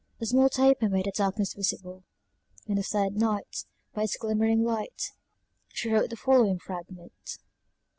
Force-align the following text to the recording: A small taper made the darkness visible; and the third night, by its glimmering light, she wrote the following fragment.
A 0.19 0.25
small 0.25 0.49
taper 0.49 0.89
made 0.89 1.05
the 1.05 1.11
darkness 1.11 1.53
visible; 1.53 2.03
and 2.67 2.75
the 2.79 2.81
third 2.81 3.13
night, 3.17 3.65
by 3.93 4.01
its 4.05 4.17
glimmering 4.17 4.63
light, 4.63 5.11
she 5.75 5.91
wrote 5.91 6.09
the 6.09 6.15
following 6.15 6.57
fragment. 6.57 7.37